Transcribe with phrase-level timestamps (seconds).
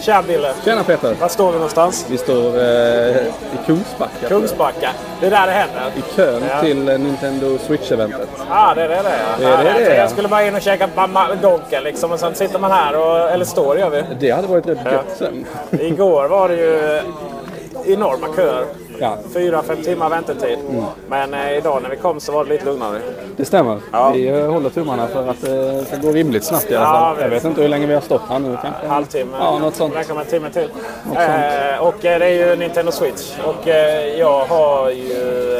[0.00, 0.52] Tja Bille!
[0.64, 1.14] Tjena Peter!
[1.20, 2.06] Var står vi någonstans?
[2.10, 4.28] Vi står eh, i Kungsbacka.
[4.28, 4.90] Kungsbacka.
[5.20, 5.82] Det är där det händer.
[5.96, 6.60] I kön Ja.
[6.60, 8.28] till eh, Nintendo Switch-eventet.
[8.50, 9.02] Ja, det är det det.
[9.38, 9.98] Det är det Ja, det är.
[10.00, 10.88] Jag skulle bara in och käka
[11.42, 13.30] Donken liksom och sen sitter man här och...
[13.30, 14.02] Eller står gör vi.
[14.20, 14.90] Det hade varit rätt Ja.
[14.92, 15.46] gött sen.
[15.80, 17.00] Igår var det ju
[17.94, 18.64] enorma köer.
[19.00, 19.16] Ja.
[19.34, 20.58] Fyra, fem timmar väntetid.
[21.08, 22.98] Men eh, idag när vi kom så var det lite lugnare.
[23.36, 23.78] Det stämmer.
[23.92, 24.10] Ja.
[24.14, 27.16] Vi eh, håller tummarna för att det ska gå rimligt snabbt i alla Ja, fall.
[27.20, 27.44] Jag visst.
[27.44, 28.58] vet inte hur länge vi har stått här nu.
[28.62, 29.36] Kanske Halvtimme.
[29.40, 29.96] Ja, något sånt.
[29.96, 30.68] Räkna med en timme till.
[31.16, 33.32] Eh, och eh, det är ju Nintendo Switch.
[33.44, 35.12] Och eh, jag har ju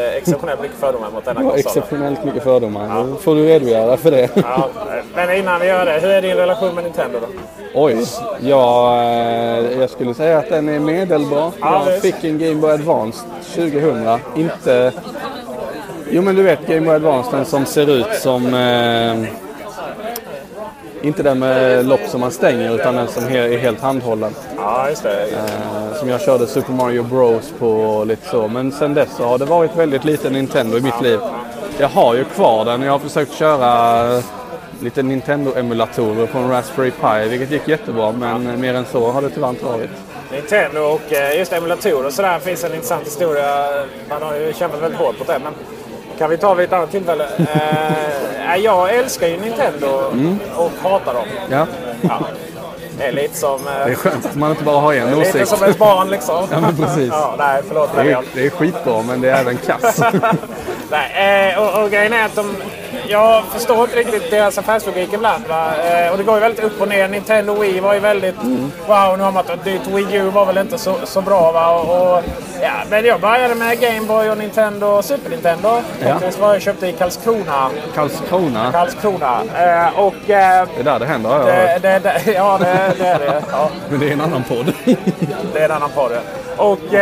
[0.06, 1.58] eh, exceptionellt mycket fördomar mot denna Jag konsol.
[1.70, 3.04] exceptionellt mycket fördomar.
[3.04, 4.28] Nu får du redogöra för det.
[4.34, 4.68] Ja,
[5.14, 7.26] men innan vi gör det, hur är din relation med Nintendo då?
[7.74, 7.96] Oj,
[8.40, 11.52] ja, eh, jag skulle säga att den är medelbra.
[11.60, 13.24] Ja, Jag fick en Game Boy Advance
[13.54, 14.18] 2000.
[14.36, 14.92] Inte...
[16.10, 18.54] Jo men du vet Game Boy Advance, den som ser ut som...
[18.54, 19.30] Eh...
[21.02, 24.34] Inte den med lock som man stänger utan den som är helt handhållen.
[24.56, 25.22] Ja, just det.
[25.32, 28.48] Eh, som jag körde Super Mario Bros på lite så.
[28.48, 31.20] Men sen dess så har det varit väldigt lite Nintendo i mitt liv.
[31.78, 32.82] Jag har ju kvar den.
[32.82, 34.22] Jag har försökt köra
[34.80, 38.12] lite Nintendo-emulatorer på en Raspberry Pi, vilket gick jättebra.
[38.12, 39.90] Men mer än så har det tyvärr inte varit.
[40.32, 43.66] Nintendo och eh, just emulatorer och sådär finns en intressant historia.
[44.08, 45.38] Man har ju kämpat väldigt hårt på det.
[45.44, 45.52] Men
[46.18, 47.26] kan vi ta vid ett annat tillfälle.
[47.38, 49.86] Eh, jag älskar ju Nintendo
[50.56, 51.26] och hatar dem.
[51.50, 51.66] Ja,
[52.02, 52.20] Ja.
[52.98, 53.66] Det är lite som...
[53.66, 55.48] eh, det är skönt att man inte bara har en Lite åsikt.
[55.48, 56.46] som ett barn liksom.
[56.52, 57.08] Ja, men precis.
[57.12, 57.90] Ja, nej, förlåt.
[57.94, 60.00] Det är, det är skitbra, men det är även kass.
[60.90, 62.56] Nej, eh, och, och grejen är att de...
[63.08, 65.46] Jag förstår inte riktigt deras affärslogik ibland.
[65.46, 65.70] Va?
[65.84, 67.08] Eh, och det går ju väldigt upp och ner.
[67.08, 68.36] Nintendo Wii var ju väldigt...
[68.86, 71.52] Wow, nu har man ett dyrt Wii U var väl inte så, så bra.
[71.52, 71.70] Va?
[71.70, 72.22] Och, och,
[72.62, 75.82] ja, men jag började med Game Boy och Nintendo och Super Nintendo.
[76.06, 76.20] Ja.
[76.40, 77.70] Var jag köpte i Karlskrona.
[77.94, 79.42] Karlskrona, Karlskrona.
[79.58, 80.30] Eh, och...
[80.30, 83.42] Eh, det är där det händer har det, det, det, ja, det, det är det.
[83.50, 83.70] Ja.
[83.90, 84.72] Men det är en annan podd.
[85.52, 86.12] Det är en annan podd.
[86.56, 86.94] Och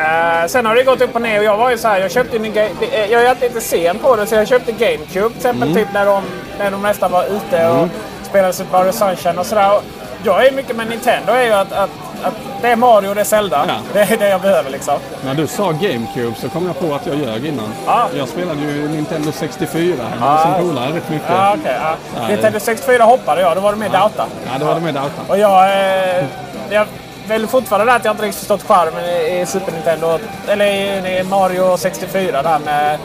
[0.00, 2.10] eh, sen har det gått upp och ner och jag var ju så här, jag
[2.10, 5.74] köpte eh, Jag är alltid lite sen på det så jag köpte GameCube till exempel
[5.74, 6.22] typ när de,
[6.58, 7.88] när de nästan var ute och
[8.22, 9.80] spelade Super Mario Sunshine och sådär.
[10.22, 11.90] Jag är mycket med Nintendo är ju att, att,
[12.22, 13.64] att det är Mario och det är Zelda.
[13.68, 13.74] Ja.
[13.92, 14.94] Det är det jag behöver liksom.
[15.24, 17.72] När du sa GameCube så kom jag på att jag ljög innan.
[17.86, 18.08] Ja.
[18.16, 20.42] Jag spelade ju Nintendo 64 hemma Ja.
[20.58, 21.28] som polare rätt mycket.
[21.30, 21.76] Ja, okej.
[22.16, 22.28] ja.
[22.28, 24.26] Nintendo 64 hoppade jag, då var det mer Dauta.
[24.52, 25.22] Ja, det var det med Dauta.
[25.28, 26.24] Och jag, eh,
[26.70, 26.86] jag
[27.28, 30.18] vill fortfarande där att jag inte riktigt förstått charmen i, Super Nintendo.
[30.48, 32.98] Eller i, Mario 64 där med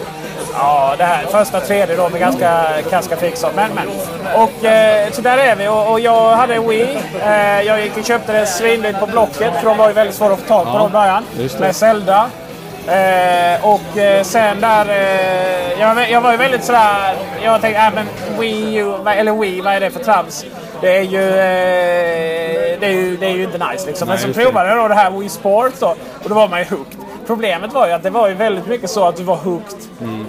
[0.54, 3.36] ja, det här första 3D då med ganska kass grafik.
[3.38, 3.48] så.
[3.56, 3.88] Men, men.
[4.36, 5.68] Och eh, så där är vi.
[5.68, 6.98] Och, och jag hade en Wii.
[7.24, 10.34] Eh, jag gick och köpte det svindyrt på Blocket för de var ju väldigt svåra
[10.34, 11.24] att få tag på Ja, i början.
[11.60, 12.30] Med Zelda.
[12.88, 14.90] Eh, och eh, sen där...
[14.90, 17.16] Eh, jag, jag var ju väldigt sådär...
[17.44, 18.08] Jag tänkte, äh, men
[18.40, 20.46] Wii U, eller Wii, vad är det för trams?
[20.82, 21.02] Det är
[23.30, 23.88] ju nice.
[23.88, 24.08] Liksom.
[24.08, 25.88] Men Nej, så provade jag då det här Wii Sports då,
[26.24, 26.98] och då var man ju hooked.
[27.28, 30.26] Problemet var ju att det var ju väldigt mycket så att du var hooked Mm.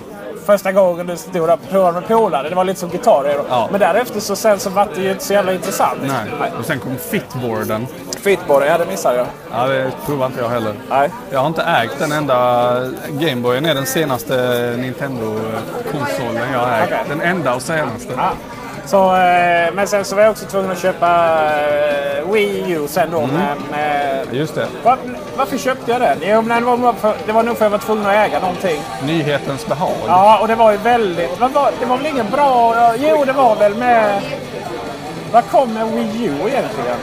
[0.47, 2.49] första gången du stod där och provade med polare.
[2.49, 3.41] Det var lite som gitarrer.
[3.49, 3.69] Ja.
[3.71, 5.99] Men därefter så sen så var det ju inte så jävla intressant.
[6.03, 6.53] Nej.
[6.59, 7.87] Och sen kom fitboarden.
[8.23, 9.27] Fitboard, ja det missade jag.
[9.53, 10.75] Ja, det provar inte jag heller.
[10.91, 11.11] Nej.
[11.31, 12.73] Jag har inte ägt den enda...
[13.09, 14.35] Gameboyen är den senaste
[14.79, 16.85] Nintendo-konsolen jag har ägt.
[16.93, 17.05] Okej.
[17.09, 18.13] Den enda och senaste.
[18.17, 18.31] Ja.
[18.87, 23.11] Så, eh, men sen så var jag också tvungen att köpa eh, Wii U sen
[23.11, 23.19] då.
[23.19, 23.31] Mm.
[23.35, 24.67] med, med, Just det.
[24.83, 24.99] var,
[25.37, 26.19] varför köpte jag den?
[26.23, 28.41] Jo, men det, var, för, det var nog för att jag var tvungen att äga
[28.41, 28.83] någonting.
[29.03, 29.93] Nyhetens behag.
[30.07, 31.41] Ja, och det var ju väldigt...
[31.41, 32.75] Var, det var väl ingen bra...
[32.97, 34.21] Jo, det var väl med...
[35.33, 36.97] Vad kom med Wii U egentligen?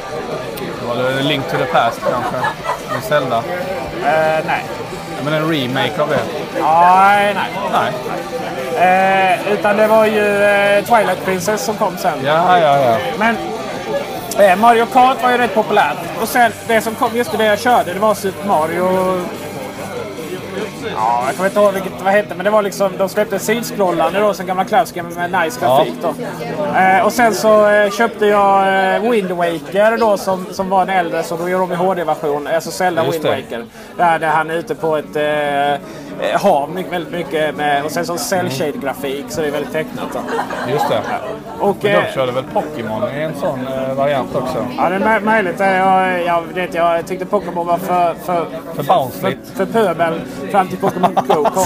[0.88, 2.36] Var det Link to the Past kanske?
[2.94, 3.38] Med Zelda?
[4.06, 4.66] Eh, nej.
[5.24, 6.20] Men en remake av det?
[6.62, 7.50] Nej, nej.
[7.72, 7.92] Nej.
[8.80, 12.20] Eh, utan det var ju eh, Twilight Princess som kom sen.
[12.26, 12.98] Ja, ja, ja.
[13.20, 13.36] Men
[14.40, 15.98] eh, Mario Kart var ju rätt populärt.
[16.22, 19.20] Och sen det som kom just det jag körde, det var Super Mario...
[20.96, 24.20] Ja, jag kommer inte ihåg vilket vad hette, men det var liksom, de släppte sidskrollande
[24.20, 26.14] då, som gamla klassiker med nice grafik då.
[26.80, 30.90] Eh, och sen så eh, köpte jag eh, Wind Waker då som, som var en
[30.90, 33.30] äldre, så då gör de i HD-version, alltså Just Wind det.
[33.30, 33.66] Waker.
[33.98, 35.16] Där, där han är ute på ett
[36.22, 39.52] eh, hav mycket, väldigt mycket med, och sen så cell shade grafik så det är
[39.52, 40.06] väldigt tecknat.
[40.14, 40.20] Då.
[40.72, 41.02] Just det.
[41.60, 44.66] Och, Men eh, de körde väl Pokémon i en sån eh, variant också?
[44.78, 45.60] Ja, det är mö- möjligt.
[45.60, 48.46] Jag, jag, vet, jag tyckte Pokémon var för, för,
[48.76, 49.50] För barnsligt.
[49.54, 50.22] för, för pöbel
[50.52, 51.66] fram till Pokémon Go kom.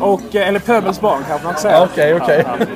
[0.00, 1.82] Och, eller pöbels barn kanske man kan säga.
[1.82, 2.44] Okej, okej.
[2.46, 2.66] Ja,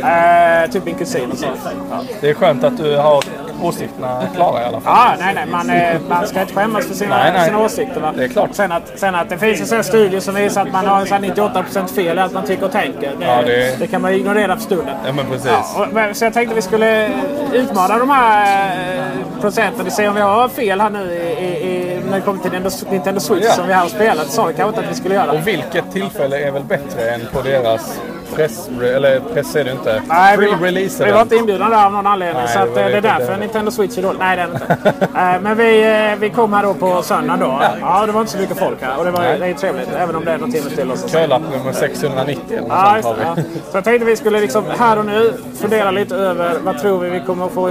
[0.00, 0.62] ja.
[0.64, 1.46] Eh, typ min kusin och så.
[1.90, 2.00] Ja.
[2.20, 3.22] Det är skönt att du har
[3.62, 4.94] åsikterna klara i alla fall.
[4.96, 5.46] Ja, nej, nej.
[5.46, 7.44] Man, eh, man ska inte skämmas för sina, Nej, nej.
[7.46, 8.00] sina åsikter.
[8.00, 8.12] Va?
[8.16, 8.50] Det är klart.
[8.52, 11.24] Sen att, sen att det finns en studie som visar att man har en sån
[11.24, 13.12] här 98% fel i allt man tycker och tänker.
[13.18, 14.94] Det, Ja, det- det kan man ignorera för stunden.
[15.06, 15.50] Ja, men precis.
[15.76, 17.10] Ja, och, så jag tänkte vi skulle
[17.52, 18.66] utmana de här
[18.96, 22.42] eh, procenten och se om vi har fel här nu i, i, när det kommer
[22.42, 23.52] till Nintendo, Nintendo Switch Ja.
[23.52, 24.26] som vi har spelat.
[24.26, 25.32] Det sa vi kanske inte att vi skulle göra.
[25.32, 28.00] Och vilket tillfälle är väl bättre än på deras
[28.36, 28.68] press...
[28.82, 30.02] Eller press är det inte.
[30.08, 32.42] Nej, vi, Pre-release vi var inte inbjudna där av någon anledning.
[32.44, 33.36] Nej, så att, det eh, det är därför inte.
[33.36, 34.20] Nintendo Switch är dåligt.
[34.20, 35.08] Nej, det är det inte.
[35.18, 37.62] Eh, Men vi, eh, vi kom här då på söndag då.
[37.80, 38.98] Ja, det var inte så mycket folk här.
[38.98, 39.38] Och det, var, Nej.
[39.38, 39.88] det är trevligt.
[39.98, 40.92] Även om det är någon timme till.
[41.08, 43.36] Kölapp nummer 690 eller något Ja, just det, ja.
[43.70, 47.10] Så jag tänkte vi skulle liksom här och nu fundera lite över vad tror vi
[47.10, 47.70] vi kommer att få...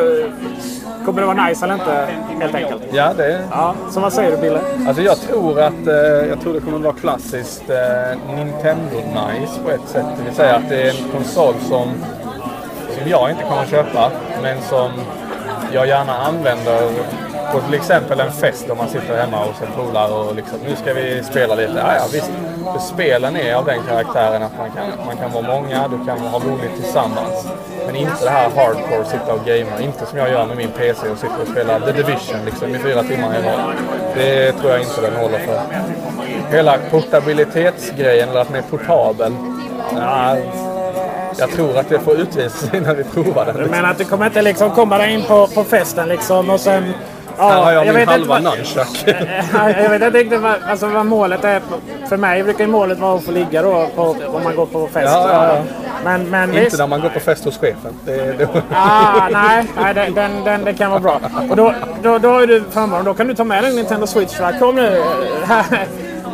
[1.06, 2.08] Kommer det vara nice eller inte?
[2.40, 2.82] Helt enkelt.
[2.92, 3.44] Ja, det är...
[3.52, 4.60] Ja, så vad säger du Bille?
[4.88, 5.94] Alltså jag tror att eh,
[6.30, 10.06] jag tror det kommer att vara klassiskt eh, Nintendo-nice på ett sätt.
[10.18, 11.88] Det vill säga att det är en konsol som,
[12.98, 14.12] som jag inte kommer att köpa,
[14.42, 14.92] men som
[15.74, 16.90] jag gärna använder
[17.54, 20.76] på till exempel en fest om man sitter hemma hos en polare och liksom, nu
[20.76, 21.74] ska vi spela lite.
[21.76, 22.32] Ja, ja visst.
[22.74, 26.20] För spelen är av den karaktären att man kan, man kan vara många, du kan
[26.20, 27.48] ha roligt tillsammans.
[27.86, 29.80] Men inte det här hardcore, sitta och gamea.
[29.82, 32.80] Inte som jag gör med min PC och sitta och spela The Division liksom, i
[32.80, 33.74] fyra timmar i rad.
[34.16, 35.62] Det tror jag inte den håller för.
[36.52, 39.34] Hela portabilitetsgrejen, eller att den är portabel.
[39.96, 40.38] Ja,
[41.38, 43.56] jag tror att det får utvisa sig när vi provar den.
[43.56, 43.72] Du Liksom.
[43.78, 46.94] menar att du kommer inte liksom komma in på, på festen liksom och sen...
[47.42, 49.06] Ja, Här har jag, min vet inte halva nunchuck.
[49.84, 51.62] jag vet inte riktigt vad, alltså vad målet är.
[52.10, 55.12] För mig brukar målet vara att få ligga då på, om man går på fest.
[55.14, 55.64] Ja, ja, ja.
[56.04, 56.78] Men, men Inte visst.
[56.78, 57.94] när man går på fest hos chefen.
[58.06, 58.48] Det, det...
[58.74, 61.20] Ah, nej, nej den, den, den, den kan vara bra.
[61.50, 61.74] Och då,
[62.04, 63.06] då, då är du förmånen.
[63.06, 64.40] Då kan du ta med dig Nintendo Switch.
[64.40, 64.54] Va?
[64.60, 65.02] Kom nu,
[65.46, 65.88] här,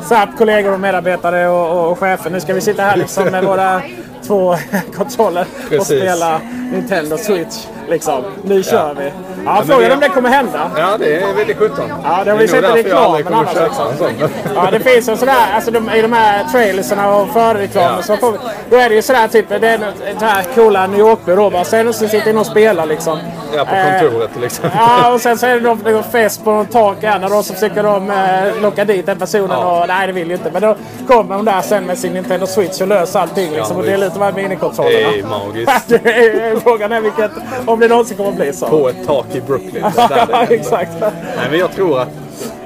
[0.03, 2.29] SAP, kollegor och medarbetare och, och, och chefer.
[2.29, 3.81] Nu ska vi sitta här liksom med våra
[4.27, 4.55] två
[4.97, 6.01] kontroller och Precis.
[6.01, 6.41] spela
[6.71, 7.65] Nintendo Switch.
[7.89, 8.23] Liksom.
[8.43, 9.11] Nu kör vi.
[9.47, 10.71] Ja, frågan om det kommer hända.
[10.77, 11.91] Ja, det är väldigt sjutton.
[12.03, 13.49] Ja, det har vi sett i reklamen annars
[13.97, 14.13] sån.
[14.55, 18.17] Ja, det finns en sådär, alltså de, i de här trailersarna och förreklamen Ja.
[18.17, 18.39] kommer,
[18.69, 19.79] då är det ju sådär typ, det är
[20.19, 21.63] så här coola New York-byrå bara.
[21.63, 23.19] Sen så sitter inne och spelar liksom.
[23.55, 24.71] Ja, på Eh, kontoret till exempel.
[24.79, 27.43] Ja, och sen så är det någon, någon fest på något tak här när de
[27.43, 29.81] så försöker de eh, locka dit den personen Ja.
[29.81, 30.51] och nej det vill ju inte.
[30.51, 30.75] Men då
[31.07, 33.75] kommer de där sen med sin Nintendo Switch och löser allting liksom.
[33.75, 34.03] Ja, och det är visst.
[34.07, 35.11] lite de här minikontrollerna.
[35.11, 35.87] Det är magiskt.
[35.87, 37.31] Det är- Frågan är vilket,
[37.65, 38.67] om det någonsin kommer bli så.
[38.67, 39.85] På ett tak i Brooklyn.
[39.97, 40.91] Ja, exakt.
[41.01, 42.09] Nej, men jag tror att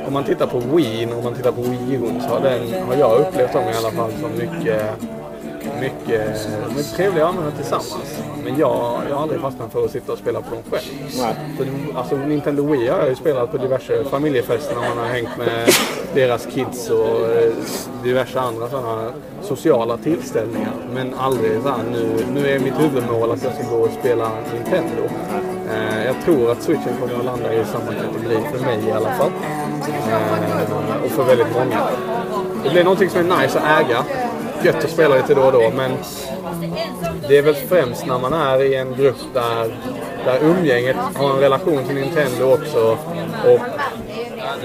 [0.07, 2.95] om man tittar på Wii och man tittar på Wii U så har, den, har
[2.95, 4.81] jag upplevt dem i alla fall som mycket,
[5.81, 8.21] mycket, mycket trevliga att använda tillsammans.
[8.43, 10.83] Men jag, jag har aldrig fastnat för att sitta och spela på dem själv.
[11.17, 11.35] Nej.
[11.57, 15.37] Så, alltså, Nintendo Wii har jag ju spelat på diverse familjefester när man har hängt
[15.37, 15.69] med
[16.13, 17.53] deras kids och eh,
[18.03, 20.73] diverse andra sådana sociala tillställningar.
[20.93, 24.31] Men aldrig så här, nu, nu är mitt huvudmål att jag ska gå och spela
[24.53, 25.03] Nintendo.
[25.69, 29.11] Eh, jag tror att Switchen kommer att landa i samma kategori för mig i alla
[29.11, 29.31] fall.
[30.09, 31.87] Eh, och för väldigt många.
[32.63, 34.03] Det blir någonting som är nice att äga.
[34.63, 35.91] Gött att spela lite då och då men
[37.31, 39.75] det är väl främst när man är i en grupp där,
[40.25, 42.97] där umgänget har en relation till Nintendo också.
[43.47, 43.59] Och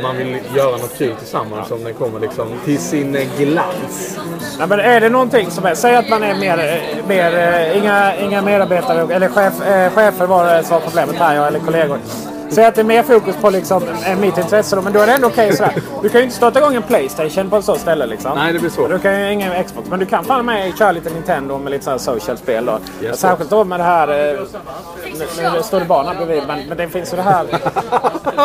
[0.03, 4.19] man vill göra något kul tillsammans som den kommer liksom till sin glans.
[4.59, 5.75] Ja, men är det någonting som är...
[5.75, 6.83] Säg att man är mer...
[7.09, 11.47] mer eh, inga, inga medarbetare eller chef, eh, chefer var det som var problemet här,
[11.47, 11.99] eller kollegor.
[12.50, 15.07] Säg att det är mer fokus på liksom, eh, mitt intresse då, men då är
[15.07, 15.73] det ändå okej sådär.
[16.03, 18.33] Du kan ju inte starta igång en Playstation på ett sådant ställe liksom.
[18.38, 18.91] Nej, det blir svårt.
[18.91, 21.85] Du kan ju ingen Xbox, men du kan fan med köra lite Nintendo med lite
[21.85, 22.79] sådana social-spel då.
[23.03, 24.09] Yes, Särskilt då med det här...
[24.09, 24.41] eh,
[25.38, 27.47] Nu, nu står det barn här bredvid, men, men det finns ju det här...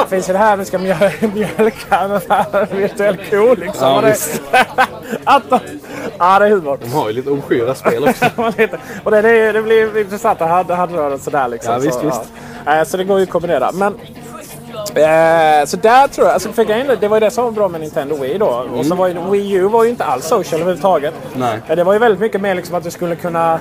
[0.04, 4.04] det finns ju det här vi ska mjöl- mjölka med virtuell ko liksom.
[4.52, 4.66] Ja,
[5.24, 5.60] att de,
[6.22, 6.78] ja, det är humor.
[6.82, 8.26] De har ju lite oskyldiga spel också.
[9.04, 11.74] Och det, det, det blir intressant att hade, hade sådär liksom.
[11.74, 12.22] Ja, visst, så, visst.
[12.66, 12.76] Ja.
[12.78, 13.72] Eh, så det går ju att kombinera.
[13.72, 13.94] Men,
[14.96, 17.68] eh, så där tror jag, alltså för grejen, det var ju det som var bra
[17.68, 18.46] med Nintendo Wii då.
[18.48, 18.84] Och Mm.
[18.84, 21.14] så var ju Wii U var ju inte alls social överhuvudtaget.
[21.36, 21.60] Nej.
[21.68, 23.60] Eh, Det var ju väldigt mycket mer liksom att du skulle kunna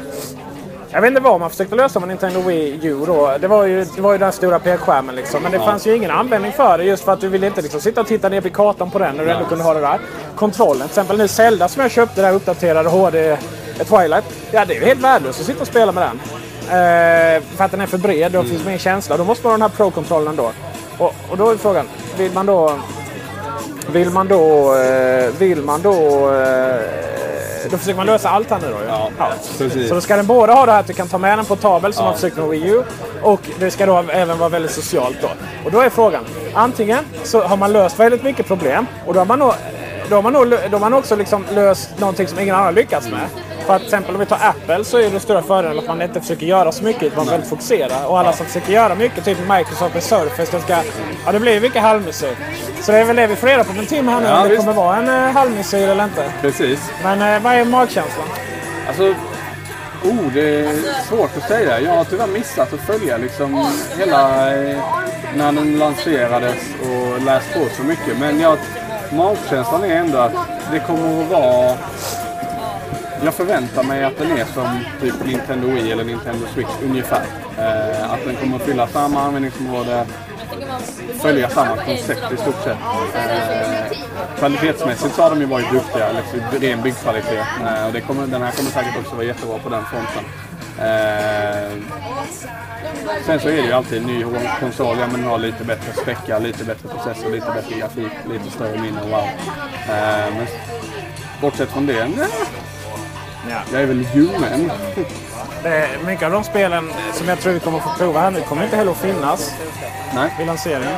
[0.93, 3.37] jag vet inte vad man försökte lösa med Nintendo Wii U då.
[3.41, 5.43] Det var ju, det var ju den stora pekskärmen liksom.
[5.43, 7.81] Men det fanns ju ingen användning för det just för att du ville inte liksom
[7.81, 10.01] sitta och titta ner på kartan på den när du ändå kunde ha det där.
[10.37, 13.37] Kontrollen, till exempel nu Zelda som jag köpte där uppdaterade HD
[13.85, 14.25] Twilight.
[14.51, 16.21] Ja, det är ju helt värdelöst att sitta och spela med den.
[16.71, 19.17] Eh, för att den är för bred och det finns mer känsla.
[19.17, 20.53] Då måste man ha den här Pro-kontrollen då.
[20.99, 22.79] Och, och då är frågan, vill man då...
[23.93, 24.75] Vill man då...
[24.77, 26.31] Eh, vill man då...
[26.35, 26.81] Eh,
[27.71, 28.87] då försöker man lösa allt här nu då ju.
[29.19, 29.89] Ja, precis.
[29.89, 31.93] Så då ska den både ha det här att du kan ta med den portabel
[31.93, 32.11] som Ja.
[32.11, 32.83] man försöker med Wii U.
[33.23, 35.29] Och det ska då även vara väldigt socialt då.
[35.65, 36.25] Och då är frågan.
[36.55, 38.87] Antingen så har man löst väldigt mycket problem.
[39.07, 39.53] Och då har man nog,
[40.09, 42.73] då har man nog, då har man också liksom löst någonting som ingen annan har
[42.73, 43.21] lyckats med.
[43.67, 46.03] För att till exempel om vi tar Apple så är det stora fördelen att man
[46.03, 47.03] inte försöker göra så mycket.
[47.03, 48.07] utan Man är väldigt fokuserad.
[48.07, 50.77] Och alla som försöker göra mycket, typ Microsoft med Surface, de ska...
[51.27, 52.37] Ja, det blir ju mycket halvmesyr.
[52.81, 54.27] Så det är väl det vi får reda på med Tim här nu.
[54.27, 56.33] Ja, om det kommer vara en uh, halvmesyr eller inte.
[56.41, 56.91] Precis.
[57.03, 58.27] Men eh, vad är magkänslan?
[58.89, 59.15] Alltså,
[60.05, 61.81] oh, det är svårt att säga.
[61.81, 63.67] Jag har tyvärr missat att följa liksom
[63.99, 64.79] hela eh,
[65.35, 68.19] när den lanserades och läst på så mycket.
[68.19, 68.59] Men jag,
[69.13, 70.33] magkänslan är ändå att
[70.73, 71.75] det kommer att vara...
[73.25, 77.23] Jag förväntar mig att den är som typ Nintendo Wii eller Nintendo Switch ungefär.
[77.59, 80.07] Eh, att den kommer att fylla samma användningsområde,
[81.21, 82.77] följa samma koncept i stort sett.
[83.15, 83.99] Eh,
[84.39, 87.47] kvalitetsmässigt så har de ju varit duktiga, liksom, ren byggkvalitet.
[87.67, 90.25] Eh, och det kommer, den här kommer säkert också vara jättebra på den fronten.
[90.79, 91.73] Eh,
[93.27, 94.25] sen så är det ju alltid en ny
[94.61, 98.51] konsol, ja men den har lite bättre späcka, lite bättre processor, lite bättre grafik, lite
[98.51, 99.29] större minne, wow.
[99.89, 100.47] Eh, men
[101.41, 102.29] bortsett från det, nej,
[103.49, 103.61] Ja.
[103.73, 104.71] jag är väl ljummen.
[106.07, 108.77] Mycket av de spelen som jag tror vi kommer få prova här nu kommer inte
[108.77, 109.55] heller att finnas
[110.15, 110.35] Nej.
[110.39, 110.93] vid lanseringen.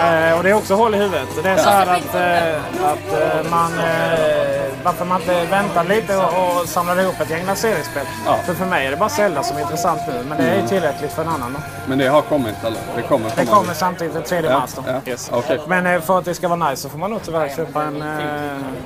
[0.00, 1.28] Eh, och det är också hål i huvudet.
[1.42, 3.72] Det är så här att, eh, att eh, man...
[3.78, 8.06] Eh, varför man inte väntar lite och, och samlar ihop ett gäng lanseringsspel.
[8.26, 8.36] Ja.
[8.46, 10.24] För för mig är det bara Zelda som är intressant nu.
[10.28, 11.52] Men det är ju tillräckligt för en annan.
[11.52, 11.58] Då.
[11.86, 12.78] Men det har kommit eller?
[12.96, 14.70] Det kommer Det kommer samtidigt den 3 Ja, mars.
[14.76, 14.82] Då.
[14.86, 15.10] ja.
[15.10, 15.30] Yes.
[15.32, 15.60] Okej.
[15.66, 18.02] Men eh, för att det ska vara nice så får man nog tyvärr köpa en
[18.02, 18.08] eh,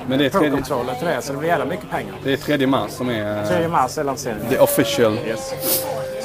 [0.07, 1.21] Men det är tredje- Pro-controller till det.
[1.21, 2.13] Så det blir jävla mycket pengar.
[2.23, 4.49] Det är 3 mars som är 3 eh, mars är lanseringen.
[4.49, 5.17] the official.
[5.25, 5.53] Yes.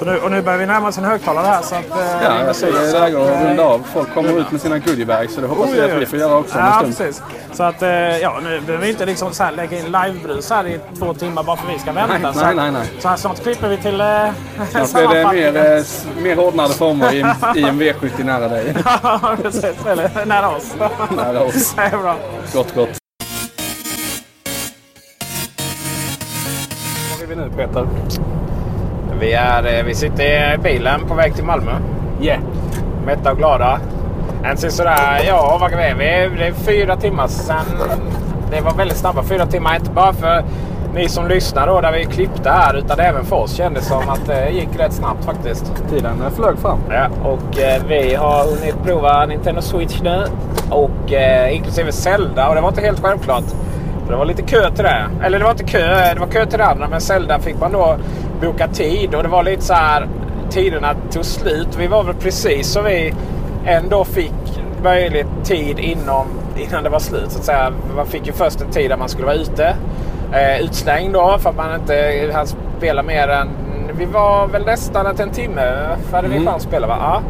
[0.02, 1.62] Så nu, och nu börjar vi närma oss en högtalare här.
[1.62, 3.82] Så att, eh, Ja, jag tror det är läge att runda av.
[3.92, 6.18] Folk kommer ut med sina goodiebags så det hoppas Oj, vi oj, att vi får
[6.18, 6.96] göra också Ja, en stund.
[7.08, 7.22] precis.
[7.52, 10.66] Så att, eh, ja, nu behöver vi inte liksom så här lägga in livebrus här
[10.66, 12.18] i två timmar bara för att vi ska vänta.
[12.18, 12.86] Nej, så, nej, nej, nej.
[13.00, 14.06] Så här, snart klipper vi till eh,
[14.70, 18.74] Snart blir det mer, eh, mer ordnade former i en, i en V70 nära dig.
[19.02, 19.86] Ja, precis.
[19.86, 20.74] Eller nära oss.
[21.16, 21.74] Nära oss.
[21.74, 22.16] Det är bra.
[22.52, 22.98] Gott, gott.
[27.18, 27.86] Var är vi nu Peter?
[29.20, 31.72] Vi, är, eh, vi sitter i bilen på väg till Malmö.
[32.20, 32.40] Yeah.
[33.06, 33.80] Mätta och glada.
[34.50, 37.64] Inte sådär, ja vad vi vi Det är fyra timmar sedan.
[38.50, 39.76] Det var väldigt snabba fyra timmar.
[39.76, 40.44] Inte bara för
[40.94, 44.26] ni som lyssnar då där vi klippte här utan även för oss kändes som att
[44.26, 45.72] det gick rätt snabbt faktiskt.
[45.90, 46.78] Tiden eh, flög fram.
[46.90, 50.24] Ja, och eh, vi har hunnit prova Nintendo Switch nu.
[50.70, 52.48] Och eh, inklusive Zelda.
[52.48, 53.44] Och det var inte helt självklart.
[54.04, 55.06] För det var lite kö till det.
[55.24, 56.88] Eller det var inte kö, det var kö till det andra.
[56.88, 57.96] Men Zelda fick man då
[58.42, 59.14] boka tid.
[59.14, 60.08] Och det var lite så här,
[60.50, 61.68] tiderna tog slut.
[61.78, 63.14] Vi var väl precis så vi
[63.66, 67.30] ändå fick möjligt tid inom, innan det var slut.
[67.30, 67.72] Så att säga.
[67.96, 69.76] Man fick ju först en tid där man skulle vara ute.
[70.32, 72.46] Eh, utslängd då för att man inte hann
[72.78, 73.48] spela mer än...
[73.98, 76.96] Vi var väl nästan en timme hade vi chans att spela va?
[77.00, 77.22] Ja.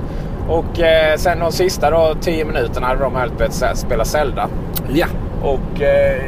[0.49, 4.49] Och eh, sen de sista då 10 minuterna hade de möjlighet att börja spela Zelda.
[4.93, 5.07] Ja.
[5.43, 6.23] Och eh,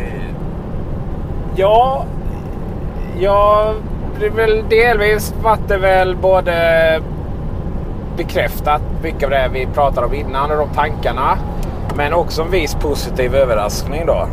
[1.56, 2.04] ja,
[3.18, 3.74] ja,
[4.20, 6.54] det är väl delvis vart det väl både
[8.16, 11.38] bekräftat mycket av det vi pratade om innan och de tankarna.
[11.96, 14.28] Men också en viss positiv överraskning då.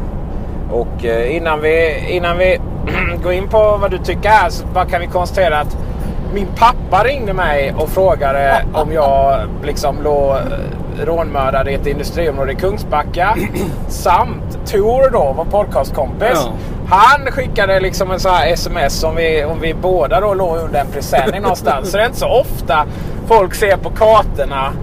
[0.72, 2.60] Och eh, innan vi, innan vi
[3.24, 5.78] går in på vad du tycker här så bara kan vi konstatera att
[6.34, 12.52] min pappa ringde mig och frågade om jag liksom låg eh, rånmördad i ett industriområde
[12.52, 13.36] i Kungsbacka.
[13.88, 16.32] Samt Tor då, vår podcastkompis.
[16.34, 16.54] Ja.
[16.92, 20.80] Han skickade liksom en sån här sms om vi, om vi båda då låg under
[20.80, 21.92] en presenning någonstans.
[21.92, 22.86] Så det är inte så ofta
[23.28, 24.74] folk ser på kartorna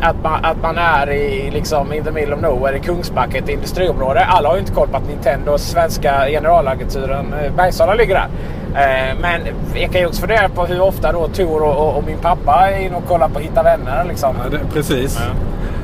[0.00, 3.48] att man, att man är i, liksom, in the middle of nowhere i Kungsbacka, ett
[3.48, 4.24] industriområde.
[4.24, 8.28] Alla har ju inte koll på att Nintendos svenska generalagenturen eh, Bergsala ligger där.
[8.74, 9.40] Eh, men
[9.74, 12.70] jag kan ju också fundera på hur ofta då Tor och, och, och min pappa
[12.70, 14.04] är inne och kollar på Hitta Vänner.
[14.08, 14.36] Liksom.
[14.44, 15.20] Ja, det, precis.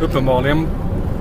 [0.00, 0.66] Uppenbarligen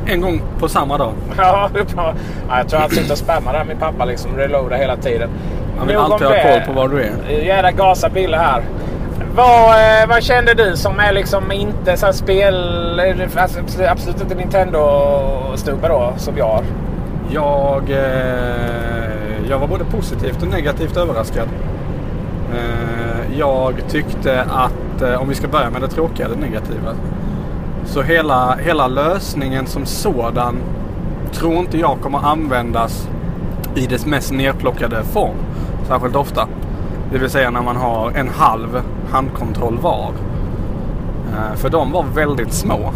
[0.05, 1.13] en gång på samma dag.
[1.37, 2.13] Ja, ja,
[2.57, 4.37] jag tror han sitter och spammar där min pappa liksom.
[4.37, 5.29] Reloadar hela tiden.
[5.77, 7.43] Man vill Nog alltid ha koll på var du är.
[7.45, 8.63] Jävla gasa Bille här.
[9.35, 12.55] Vad, eh, vad kände du som är liksom inte så spel...
[13.37, 16.63] Alltså, absolut inte Nintendo-stubbe då, som jag har.
[17.29, 21.47] Jag, eh, jag var både positivt och negativt överraskad.
[22.53, 26.93] Eh, jag tyckte att, eh, om vi ska börja med det tråkiga, det negativa.
[27.85, 30.55] Så hela, hela lösningen som sådan
[31.33, 33.07] tror inte jag kommer användas
[33.75, 35.35] i dess mest nerplockade form.
[35.87, 36.47] Särskilt ofta.
[37.11, 40.11] Det vill säga när man har en halv handkontroll var.
[41.33, 42.91] Eh, för de var väldigt små.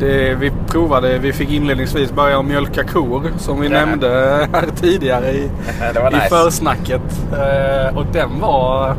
[0.00, 3.72] Det, vi provade, vi fick inledningsvis börja mjölka kor som vi Ja.
[3.72, 4.08] nämnde
[4.52, 5.42] här tidigare i,
[6.10, 6.28] i nice.
[6.30, 7.02] försnacket.
[7.32, 8.94] Eh, och den var,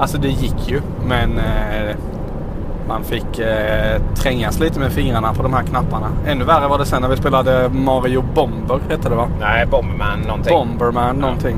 [0.00, 1.96] alltså det gick ju men eh,
[2.88, 6.06] man fick eh, trängas lite med fingrarna på de här knapparna.
[6.26, 9.28] Ännu värre var det sen när vi spelade Mario Bomber, hette det va?
[9.40, 10.52] Nej, Bomberman någonting.
[10.52, 11.56] Bomberman någonting.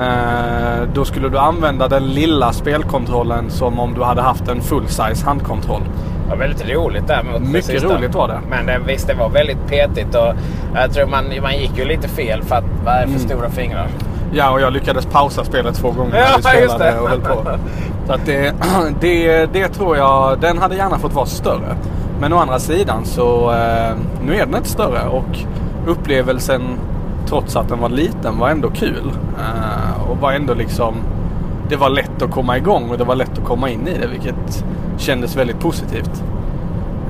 [0.00, 5.24] Eh, då skulle du använda den lilla spelkontrollen som om du hade haft en full-size
[5.24, 5.82] handkontroll.
[6.24, 7.88] Det var väldigt roligt där mot det Mycket sista.
[7.98, 8.38] roligt var det.
[8.50, 10.32] Men det, visst, det var väldigt petigt och
[10.74, 13.18] jag tror man, man gick ju lite fel för att vad är för Mm.
[13.18, 13.86] stora fingrar?
[14.34, 17.00] Ja, och jag lyckades pausa spelet två gånger Ja, när vi just spelade det.
[17.00, 17.42] och höll på.
[18.06, 18.54] Så att det,
[19.00, 21.76] det, det tror jag, den hade gärna fått vara större.
[22.20, 25.38] Men å andra sidan så, eh, nu är den inte större och
[25.86, 26.62] upplevelsen
[27.26, 29.12] trots att den var liten var ändå kul.
[29.38, 30.94] Eh, och var ändå liksom,
[31.68, 34.06] det var lätt att komma igång och det var lätt att komma in i det
[34.06, 34.64] vilket
[34.96, 36.24] kändes väldigt positivt.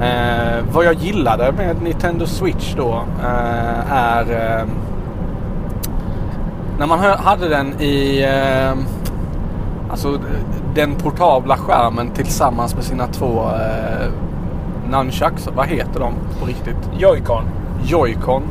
[0.01, 4.67] Eh, vad jag gillade med Nintendo Switch då eh, är eh,
[6.79, 8.79] när man hade den i eh,
[9.91, 10.19] alltså
[10.75, 14.13] den portabla skärmen tillsammans med sina två eh,
[14.91, 15.49] nunchucks.
[15.57, 16.91] Vad heter de på riktigt?
[16.99, 17.43] Joy-Con.
[17.85, 18.43] Joy-Con.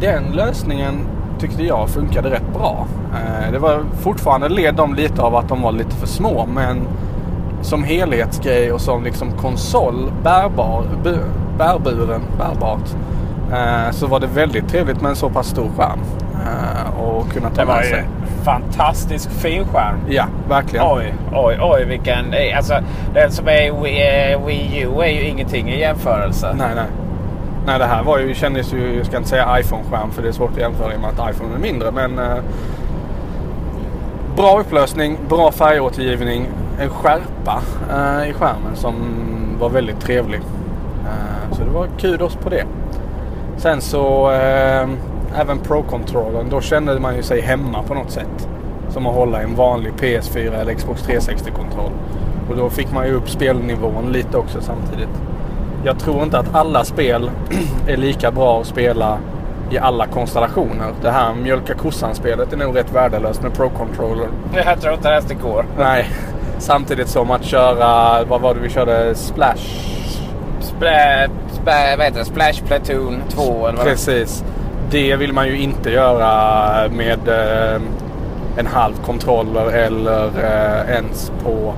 [0.00, 0.94] Den lösningen
[1.38, 2.86] tyckte jag funkade rätt bra.
[3.12, 6.80] Eh, det var fortfarande led de lite av att de var lite för små men
[7.62, 11.18] som helhetsgrej och som liksom konsol bärbar, bu,
[11.58, 12.94] bärburen, bärbart.
[13.52, 15.98] Eh, så var det väldigt trevligt med en så pass stor skärm.
[16.44, 18.04] Eh, och kunna ta Det med sig.
[18.44, 19.96] fantastisk fin skärm.
[20.08, 20.86] Ja, verkligen.
[20.88, 22.34] Oj, oj, oj vilken...
[22.56, 22.74] Alltså
[23.14, 26.54] den som är Wii, eh, Wii U är ju ingenting i jämförelse.
[26.58, 26.84] Nej, nej.
[27.66, 30.32] Nej, det här var ju, kändes ju, jag ska inte säga iPhone-skärm för det är
[30.32, 31.90] svårt att jämföra i och med att iPhone är mindre.
[31.90, 32.36] Men eh,
[34.36, 36.46] bra upplösning, bra färgåtergivning,
[36.80, 38.94] en skärpa eh, i skärmen som
[39.60, 40.40] var väldigt trevlig.
[41.04, 42.64] Eh, så det var kudos på det.
[43.56, 44.88] Sen så eh,
[45.34, 48.48] även Pro-controllern, då kände man ju sig hemma på något sätt.
[48.88, 51.92] Som att hålla en vanlig PS4 eller Xbox 360-kontroll.
[52.50, 55.08] Och då fick man ju upp spelnivån lite också samtidigt.
[55.84, 57.30] Jag tror inte att alla spel
[57.86, 59.18] är lika bra att spela
[59.70, 60.92] i alla konstellationer.
[61.02, 64.28] Det här mjölka kossan-spelet är nog rätt värdelöst med Pro-controller.
[64.66, 65.66] Jag tror inte ens det går.
[65.78, 66.08] Nej,
[66.58, 69.14] samtidigt som att köra, vad var det vi körde?
[69.14, 69.90] Splash?
[70.60, 72.24] Splä, splä, vad heter det?
[72.24, 74.44] Splash Platoon 2 eller vad Precis.
[74.94, 77.82] Det vill man ju inte göra med eh,
[78.56, 81.74] en halv kontroller eller eh, ens på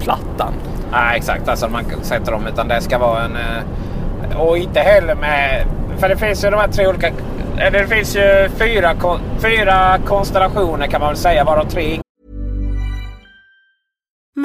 [0.00, 0.52] plattan.
[0.92, 1.48] Nej, exakt.
[1.48, 2.46] Alltså man sätter dem.
[2.46, 3.36] Utan det ska vara en...
[3.36, 5.64] Eh, och inte heller med...
[5.98, 7.10] För det finns ju de här tre olika...
[7.58, 8.94] Eller det finns ju fyra,
[9.38, 11.44] fyra konstellationer kan man väl säga.
[11.44, 12.00] Varav tre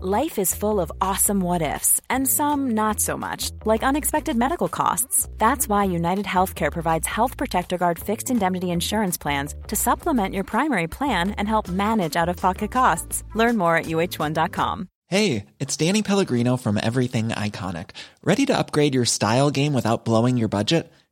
[0.00, 4.68] Life is full of awesome what ifs, and some not so much, like unexpected medical
[4.68, 5.28] costs.
[5.38, 10.44] That's why United Healthcare provides Health Protector Guard fixed indemnity insurance plans to supplement your
[10.44, 13.22] primary plan and help manage out of pocket costs.
[13.34, 14.88] Learn more at uh1.com.
[15.08, 17.90] Hey, it's Danny Pellegrino from Everything Iconic.
[18.24, 20.90] Ready to upgrade your style game without blowing your budget?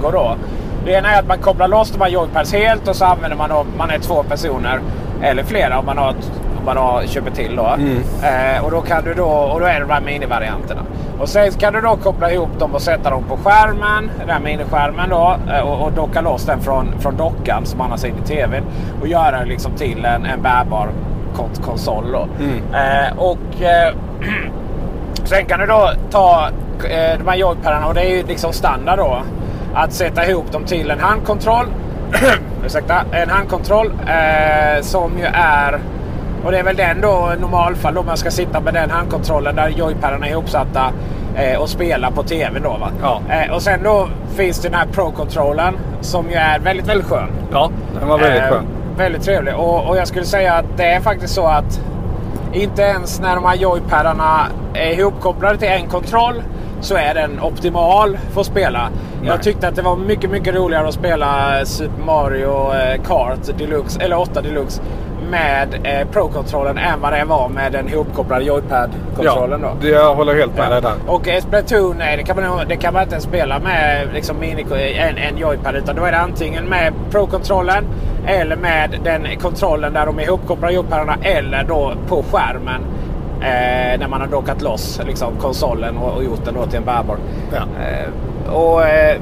[0.00, 0.36] Då.
[0.84, 3.50] Det ena är att man kopplar loss de här joypads helt och så använder man
[3.50, 4.80] om man är två personer
[5.22, 6.08] eller flera om man har,
[6.58, 7.66] om man har köper till då.
[7.66, 7.96] Mm.
[8.56, 10.80] Eh, och då kan du då, och då är det de här minivarianterna.
[11.20, 14.40] Och sen kan du då koppla ihop dem och sätta dem på skärmen, den här
[14.40, 18.18] miniskärmen då eh, och, och docka loss den från, från dockan som man har sett
[18.24, 18.64] i tvn
[19.00, 20.88] och göra den liksom till en, en bärbar
[21.36, 22.28] kon- konsol då.
[22.44, 22.56] Mm.
[22.74, 23.94] Eh, och eh,
[25.24, 26.48] sen kan du då ta
[26.90, 29.18] eh, de här joypadarna och det är ju liksom standard då.
[29.74, 31.66] Att sätta ihop dem till en handkontroll.
[32.66, 35.80] Ursäkta, en handkontroll eh, som ju är
[36.44, 39.68] och det är väl den då normalfall då man ska sitta med den handkontrollen där
[39.68, 40.92] joypadarna är ihopsatta
[41.36, 42.88] eh, och spela på tv då va.
[43.02, 43.20] Ja.
[43.30, 47.28] Eh, och sen då finns det den här Pro-controllen som ju är väldigt, väldigt skön.
[47.52, 48.64] Ja, den var väldigt Eh, skön.
[48.96, 49.54] Väldigt trevlig.
[49.54, 51.80] Och, och jag skulle säga att det är faktiskt så att
[52.52, 56.42] inte ens när de här joypadarna är ihopkopplade till en kontroll
[56.82, 58.88] så är den optimal för att spela.
[59.24, 64.00] Jag tyckte att det var mycket, mycket roligare att spela Super Mario eh, Kart Deluxe,
[64.00, 64.82] eller 8 Deluxe
[65.30, 69.60] med eh, Pro-kontrollen än vad det var med den ihopkopplade joypad-kontrollen.
[69.62, 69.88] Ja, då.
[69.88, 70.94] jag håller helt med dig där.
[71.06, 74.66] Och eh, Splatoon, nej, det, kan man, det kan man inte spela med liksom, mini,
[74.96, 75.76] en, en joypad.
[75.76, 77.84] Utan då är det antingen med Pro-kontrollen
[78.26, 81.16] eller med den kontrollen där de är ihopkopplade joypadarna.
[81.22, 82.80] Eller då på skärmen.
[83.42, 86.84] Eh, när man har dockat loss liksom, konsolen och, och gjort den då till en
[86.84, 87.16] bärbar.
[87.52, 87.58] Ja.
[87.58, 88.86] Eh, och...
[88.86, 89.16] Eh,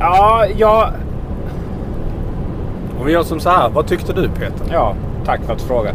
[0.00, 0.90] ja, jag...
[3.00, 4.66] Om vi gör som så här, vad tyckte du Peter?
[4.72, 5.94] Ja, tack för att du frågar.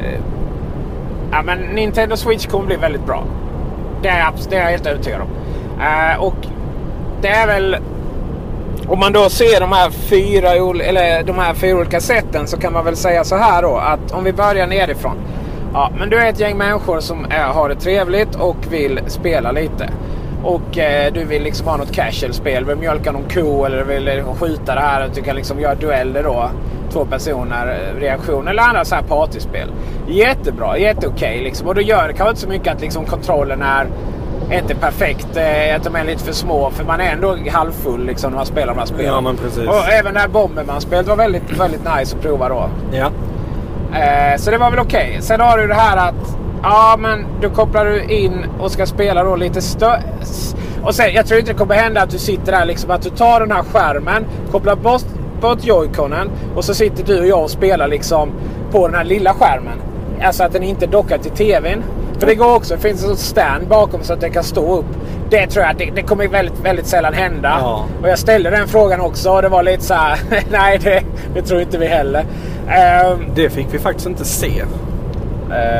[0.00, 0.20] Eh,
[1.30, 3.24] ja, men Nintendo Switch kommer bli väldigt bra.
[4.02, 5.28] Det är, jag det är jag helt övertygad om.
[5.80, 6.46] Eh, och
[7.20, 7.76] det är väl...
[8.86, 10.50] Om man då ser de här, fyra,
[10.84, 14.12] eller de här fyra olika sätten så kan man väl säga så här då att
[14.12, 15.16] om vi börjar nerifrån.
[15.74, 19.52] Ja, men du är ett gäng människor som är, har det trevligt och vill spela
[19.52, 19.88] lite.
[20.44, 22.64] Och eh, du vill liksom ha något casual-spel.
[22.64, 25.10] Vill mjölka någon ko eller vill eh, skjuta det här.
[25.14, 26.50] Du kan liksom göra dueller då.
[26.92, 29.68] Två personer, eh, reaktion eller andra så här partyspel.
[30.08, 31.68] Jättebra, jätteokej liksom.
[31.68, 33.86] Och då gör det kanske inte så mycket att liksom kontrollen är
[34.52, 35.36] inte perfekt.
[35.36, 36.70] Eh, att de är lite för små.
[36.70, 39.12] För man är ändå halvfull liksom när man spelar de här spelen.
[39.12, 39.68] Ja, men precis.
[39.68, 42.68] Och även det här Bomberman-spelet var väldigt, väldigt nice att prova då.
[42.92, 43.10] Ja.
[43.94, 45.18] Eh, så det var väl okej.
[45.20, 49.24] Sen har du det här att ja, men då kopplar du in och ska spela
[49.24, 50.02] då lite större.
[50.82, 53.10] Och sen, jag tror inte det kommer hända att du sitter där liksom att du
[53.10, 55.04] tar den här skärmen, kopplar bort,
[55.40, 58.30] bort joyconen och så sitter du och jag och spelar liksom
[58.70, 59.78] på den här lilla skärmen.
[60.22, 61.82] Alltså att den inte dockar till tvn.
[62.18, 62.74] För det går också.
[62.74, 64.86] Det finns en stand bakom så att den kan stå upp.
[65.30, 67.56] Det tror jag, det, det kommer väldigt, väldigt sällan hända.
[67.60, 67.86] Ja.
[68.02, 70.18] Och jag ställde den frågan också och det var lite så här.
[70.50, 71.02] nej, det,
[71.34, 72.24] det tror inte vi heller.
[72.76, 74.64] Ehm, Det fick vi faktiskt inte se.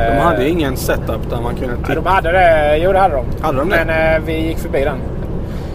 [0.09, 1.95] De hade ingen setup där man kunde titta.
[1.95, 2.77] de hade det.
[2.79, 3.25] Jo, det hade de.
[3.43, 3.85] Hade de det?
[3.87, 4.99] Men eh, vi gick förbi den.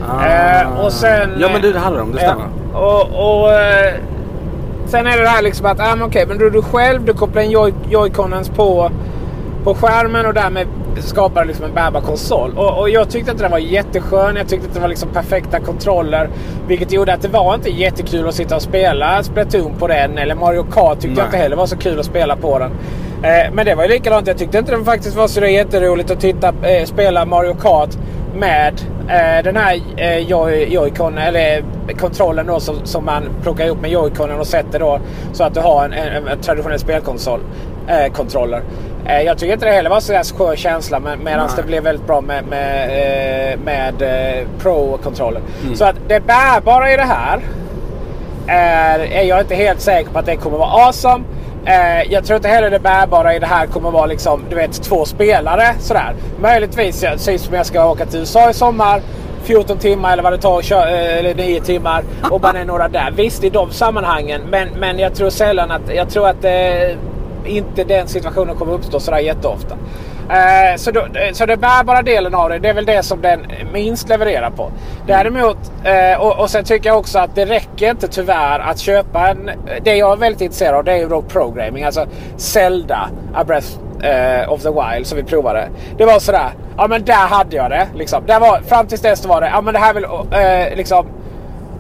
[0.09, 0.25] Ah.
[0.25, 1.29] Eh, och sen...
[1.39, 2.11] Ja men du, det hade de.
[2.11, 2.45] Det stämmer.
[2.73, 3.93] Och, och, eh,
[4.85, 7.13] sen är det det här liksom att, ah, men okej, men är du själv, du
[7.13, 8.91] kopplar in joy, joyconens på,
[9.63, 10.67] på skärmen och därmed
[11.01, 12.57] skapar det liksom en bärbar konsol.
[12.57, 14.35] Och, och, jag tyckte att den var jätteskön.
[14.35, 16.29] Jag tyckte att det var liksom perfekta kontroller.
[16.67, 20.17] Vilket gjorde att det var inte jättekul att sitta och spela Splatoon på den.
[20.17, 21.17] Eller Mario Kart tyckte Nej.
[21.17, 22.71] jag inte heller var så kul att spela på den.
[23.23, 24.27] Eh, men det var ju likadant.
[24.27, 27.97] Jag tyckte inte det faktiskt var så jätteroligt att titta, eh, spela Mario Kart
[28.35, 31.63] med eh, den här eh, joy, Joy-Con, eller
[31.99, 34.99] kontrollen då som, som man plockar ihop med Joy-Conen och sätter då
[35.33, 37.39] så att du har en, en, en traditionell spelkonsol.
[37.87, 38.61] Eh, kontroller.
[39.07, 42.07] Eh, jag tycker inte det heller var så skön känsla men, medan det blev väldigt
[42.07, 42.83] bra med, med,
[43.53, 45.41] eh, med eh, Pro-kontrollen.
[45.63, 45.75] Mm.
[45.75, 47.39] Så att det bärbara i det här
[48.47, 51.23] är, är jag inte helt säker på att det kommer vara awesome.
[51.65, 54.83] Eh, jag tror inte heller det bärbara i det här kommer vara liksom, du vet,
[54.83, 56.15] två spelare sådär.
[56.41, 59.01] Möjligtvis, jag säger som jag ska åka till USA i sommar.
[59.43, 63.11] 14 timmar eller vad det tar, köra, eller 9 timmar och man är några där.
[63.15, 66.97] Visst i de sammanhangen men, men jag tror sällan att, jag tror att eh,
[67.45, 69.75] inte den situationen kommer uppstå sådär jätteofta.
[70.29, 73.21] Eh, så, då, eh, så den bärbara delen av det, det är väl det som
[73.21, 74.71] den minst levererar på.
[75.07, 79.27] Däremot, eh, och, och sen tycker jag också att det räcker inte tyvärr att köpa
[79.27, 79.51] en...
[79.83, 81.83] Det jag är väldigt intresserad av det är ju då programming.
[81.83, 82.05] Alltså
[82.37, 83.67] Zelda, A Breath
[84.03, 85.69] eh, of the Wild som vi provade.
[85.97, 87.87] Det var sådär, ja men där hade jag det.
[87.95, 88.23] Liksom.
[88.25, 90.03] Det var, fram tills dess var det, ja men det här är väl
[90.71, 91.05] eh, liksom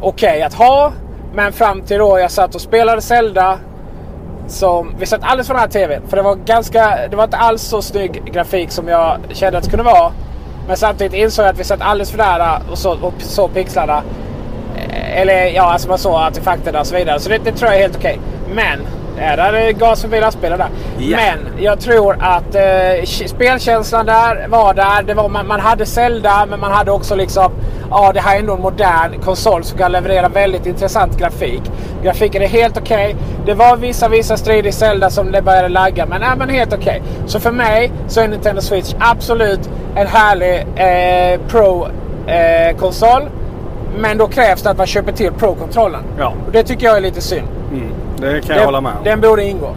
[0.01, 0.91] okej att ha.
[1.33, 3.59] Men fram till då jag satt och spelade Zelda
[4.47, 6.01] som vi satt alldeles för den här TVn.
[6.07, 9.63] För det var ganska, det var inte alls så snygg grafik som jag kände att
[9.63, 10.11] det kunde vara.
[10.67, 14.03] Men samtidigt insåg jag att vi satt alldeles för nära och så, och så pixlarna.
[14.75, 17.19] Eh, eller ja, alltså man såg artefakterna och så vidare.
[17.19, 18.19] Så det, det tror jag är helt okej.
[18.55, 18.79] Men,
[19.19, 20.69] ja, där är gas förbi lastbilar där.
[20.97, 21.17] Ja.
[21.17, 25.03] Men jag tror att eh, spelkänslan där var där.
[25.03, 27.51] Det var, man, man hade Zelda men man hade också liksom
[27.89, 31.61] Ja, det här är ändå en modern konsol som kan leverera väldigt intressant grafik.
[32.03, 33.15] Grafiken är helt okej.
[33.45, 36.73] Det var vissa, vissa strider i Zelda som det började lagga, men, ja, men helt
[36.73, 37.01] okej.
[37.25, 43.29] Så för mig så är Nintendo Switch absolut en härlig eh, Pro-konsol.
[43.97, 46.03] men då krävs det att man köper till Pro-kontrollen.
[46.19, 46.33] Ja.
[46.45, 47.47] Och det tycker jag är lite synd.
[47.71, 49.03] Mm, det kan jag hålla med om.
[49.03, 49.75] Den borde ingå.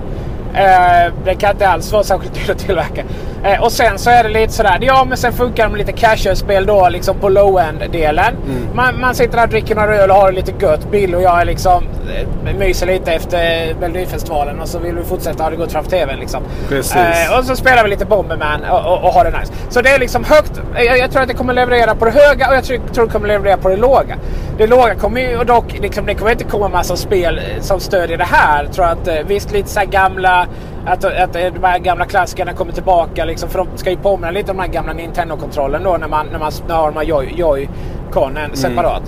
[0.54, 3.02] Eh, det kan inte alls vara särskilt dyrt att tillverka.
[3.44, 4.78] Eh, och sen så är det lite sådär.
[4.80, 8.34] Ja men sen funkar det med lite casual-spel då liksom på low-end-delen.
[8.46, 8.68] Mm.
[8.74, 10.90] Man, man sitter där och dricker några öl och har det lite gött.
[10.90, 15.42] Bill och jag är liksom eh, myser lite efter Melodifestivalen och så vill vi fortsätta
[15.42, 16.42] ha det gott framför TVn liksom.
[16.72, 19.52] Eh, och så spelar vi lite Bomberman och, och, och har det nice.
[19.68, 20.60] Så det är liksom högt.
[20.74, 23.12] Jag, jag tror att det kommer leverera på det höga och jag tror, tror det
[23.12, 24.16] kommer leverera på det låga.
[24.58, 28.18] Det låga kommer ju dock, liksom, det kommer inte komma massa spel eh, som stödjer
[28.18, 28.66] det här.
[28.66, 30.46] Tror att, eh, visst, lite så gamla,
[30.86, 33.24] att, att de här gamla klassikerna kommer tillbaka.
[33.24, 36.26] Liksom, för de ska ju påminna lite om den här gamla Nintendo-kontrollen då när man,
[36.32, 39.02] när man har de här Joy- Joy-Conen separat.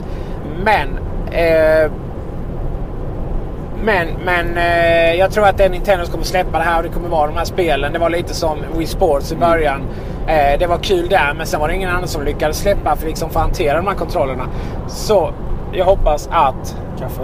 [0.64, 0.88] Men
[1.32, 1.90] eh,
[3.84, 6.82] men, men eh, jag tror att det är Nintendo som kommer släppa det här och
[6.82, 7.92] det kommer vara de här spelen.
[7.92, 9.80] Det var lite som Wii Sports i början.
[10.26, 13.06] Eh, det var kul där men sen var det ingen annan som lyckades släppa för
[13.06, 14.44] liksom för att hantera de här kontrollerna.
[14.88, 15.32] Så
[15.72, 16.76] jag hoppas att...
[16.98, 17.22] Kaffe?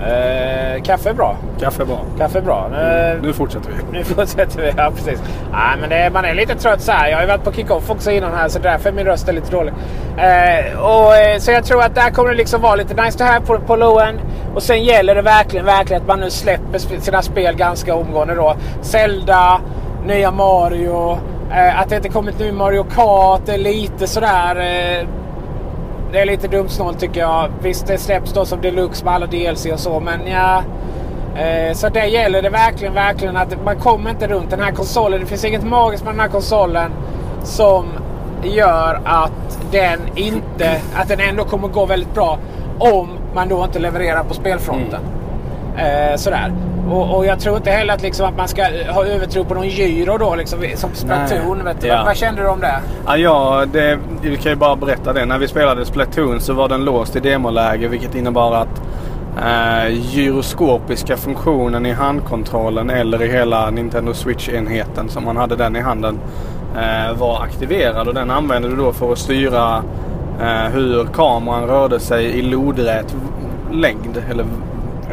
[0.00, 1.36] Eh, kaffe är bra.
[1.60, 1.98] Kaffe är bra.
[2.18, 2.66] Kaffe är bra.
[2.72, 3.98] Eh, Nu fortsätter vi.
[3.98, 4.72] nu fortsätter vi.
[4.76, 5.22] Ja, precis.
[5.52, 7.08] Nej, men det, man är lite trött så här.
[7.08, 9.32] Jag har ju varit på kick-off också innan här så därför är min röst är
[9.32, 9.72] lite dålig.
[10.16, 13.24] Eh, och, eh, så jag tror att där kommer det liksom vara lite nice to
[13.24, 14.18] have på, på low-end.
[14.54, 18.54] Och sen gäller det verkligen, verkligen att man nu släpper sina spel ganska omgående då.
[18.82, 19.60] Zelda,
[20.06, 21.18] nya Mario.
[21.76, 25.06] Att det inte kommit ny Mario Kart är lite sådär...
[26.14, 27.48] Det är lite dumt snålt tycker jag.
[27.62, 30.62] Visst, det släpps då som deluxe med alla DLC och så, men ja.
[31.36, 35.20] Eh, så det gäller det verkligen, verkligen att man kommer inte runt den här konsolen.
[35.20, 36.92] Det finns inget magiskt med den här konsolen
[37.42, 37.86] som
[38.42, 42.38] gör att den inte, att den ändå kommer gå väldigt bra
[42.78, 45.00] om man då inte levererar på spelfronten.
[45.76, 46.52] Eh, sådär.
[46.90, 49.68] Och, och jag tror inte heller att, liksom, att man ska ha övertro på någon
[49.68, 51.64] gyro då, liksom, som Splatoon.
[51.64, 51.86] Vet du.
[51.86, 52.02] Ja.
[52.06, 52.80] Vad, kände du om det?
[53.06, 55.24] Ja, ja det, vi kan ju bara berätta det.
[55.24, 58.82] När vi spelade Splatoon så var den låst i demoläge vilket innebar att
[59.38, 65.80] eh, gyroskopiska funktionen i handkontrollen eller i hela Nintendo Switch-enheten som man hade den i
[65.80, 66.20] handen
[66.76, 69.82] eh, var aktiverad och den använde du då för att styra
[70.40, 73.16] eh, hur kameran rörde sig i lodrät
[73.72, 74.22] längd.
[74.30, 74.44] Eller,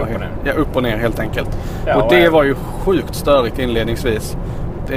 [0.04, 0.30] Upp och ner.
[0.44, 1.50] Ja, upp och ner helt enkelt.
[1.86, 4.38] Ja, och och det var ju sjukt störigt inledningsvis.
[4.88, 4.96] Det,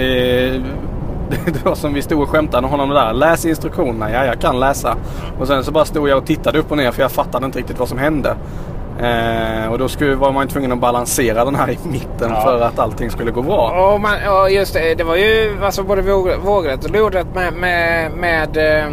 [1.46, 3.12] det var som vi stod och skämtade med honom där.
[3.12, 4.10] Läs instruktionerna.
[4.12, 4.96] Ja, jag kan läsa.
[5.40, 7.58] Och sen så bara stod jag och tittade upp och ner för jag fattade inte
[7.58, 8.36] riktigt vad som hände.
[9.00, 12.40] Eh, och då skulle, var man tvungen att balansera den här i mitten Ja.
[12.40, 13.92] för att allting skulle gå bra.
[13.94, 14.12] Och, man,
[14.42, 18.56] och just det, det var ju alltså både våg- vågrätt och lodrätt med, med, med,
[18.56, 18.84] eh,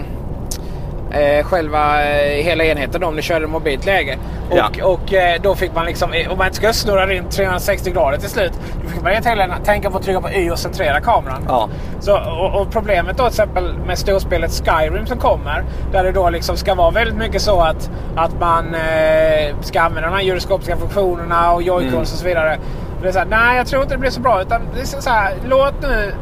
[1.12, 4.18] eh, själva eh, hela enheten om ni körde mobilt läge.
[4.50, 4.86] Och, Ja.
[4.86, 8.18] och eh, då fick man liksom, eh, om man inte ska snurra runt 360 grader
[8.18, 8.52] till slut,
[8.84, 11.46] då fick man hela tiden tänka på att trycka på Y och centrera kameran.
[11.48, 11.70] Ja.
[12.00, 15.64] Så, och, och problemet då till exempel med storspelet Skyrim som kommer.
[15.92, 20.10] Där det då liksom ska vara väldigt mycket så att, att man eh, ska använda
[20.10, 22.02] de här gyroskopiska funktionerna och joycons Mm.
[22.02, 22.58] och så vidare.
[23.02, 24.42] Det är så här, nej jag tror inte det blir så bra.
[24.42, 26.14] Utan det är så här, låt nu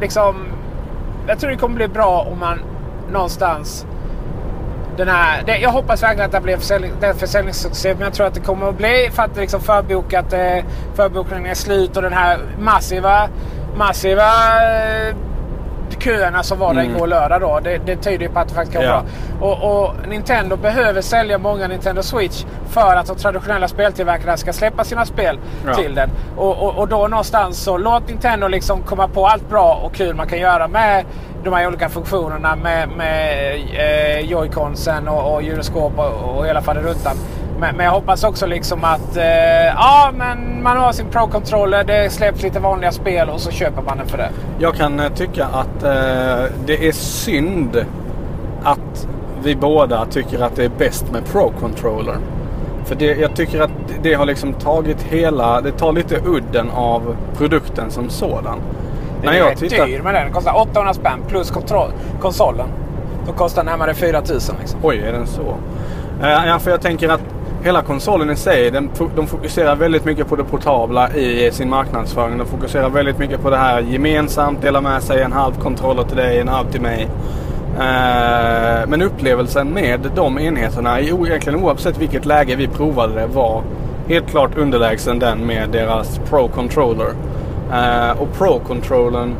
[0.00, 0.46] liksom...
[1.26, 2.60] Jag tror det kommer bli bra om man
[3.12, 3.86] någonstans...
[5.00, 7.94] Den här, det, jag hoppas verkligen att det blir försäljning, det försäljningssuccé.
[7.94, 11.46] Men jag tror att det kommer att bli för att det liksom förbokat, eh, förbokningen
[11.50, 13.28] är slut och den här massiva,
[13.76, 14.24] massiva
[15.08, 15.14] eh,
[15.98, 16.96] köerna som var där Mm.
[16.96, 17.60] igår lördag då.
[17.64, 19.02] Det, det tyder ju på att det faktiskt kan vara Ja.
[19.40, 19.48] bra.
[19.48, 24.84] Och, och Nintendo behöver sälja många Nintendo Switch för att de traditionella speltillverkarna ska släppa
[24.84, 25.74] sina spel Ja.
[25.74, 26.10] till den.
[26.36, 30.14] Och, och, och då någonstans så låt Nintendo liksom komma på allt bra och kul
[30.16, 31.04] man kan göra med
[31.44, 37.16] de här olika funktionerna med, med eh, joyconsen och, och gyroskop och, och hela faderuttan.
[37.60, 39.24] Men, men jag hoppas också liksom att eh,
[39.66, 43.98] ja, men man har sin Pro-controller, det släpps lite vanliga spel och så köper man
[43.98, 44.30] den för det.
[44.58, 47.86] Jag kan eh, tycka att eh, det är synd
[48.62, 49.08] att
[49.42, 52.16] vi båda tycker att det är bäst med Pro Controller.
[52.84, 53.70] För det, jag tycker att
[54.02, 58.58] det har liksom tagit hela, det tar lite udden av produkten som sådan.
[59.22, 60.24] Den är rätt dyr med den.
[60.24, 61.52] Den kostar 800 spänn plus
[62.20, 62.66] konsolen.
[63.26, 64.80] Som kostar närmare 4000 liksom.
[64.82, 65.56] Oj, är den så?
[66.22, 67.20] Eh, ja, för jag tänker att
[67.62, 72.38] hela konsolen i sig, den, de fokuserar väldigt mycket på det portabla i sin marknadsföring.
[72.38, 76.16] De fokuserar väldigt mycket på det här gemensamt, dela med sig en halv kontroller till
[76.16, 77.08] dig, en halv till mig.
[77.78, 83.62] Eh, men upplevelsen med de enheterna, egentligen oavsett vilket läge vi provade det, var
[84.08, 87.08] helt klart underlägsen den med deras Pro Controller.
[87.72, 89.34] Eh, och Pro Controllern,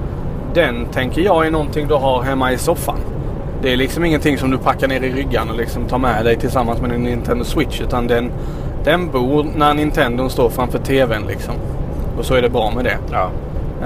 [0.55, 2.99] den tänker jag är någonting du har hemma i soffan.
[3.63, 6.37] Det är liksom ingenting som du packar ner i ryggan och liksom tar med dig
[6.37, 7.81] tillsammans med din Nintendo Switch.
[7.81, 8.31] Utan den,
[8.85, 11.55] den bor när Nintendo står framför TVn liksom.
[12.19, 12.99] Och så är det bra med det.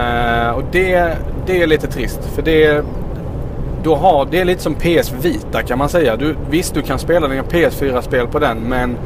[0.02, 2.20] Eh, och det, det är lite trist.
[2.35, 2.85] För det,
[3.83, 6.16] du har, det är lite som PS Vita kan man säga.
[6.16, 8.96] Du, visst, du kan spela dina PS4-spel på den men